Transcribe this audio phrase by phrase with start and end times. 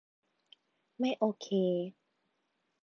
[0.99, 1.47] ไม่โอเค.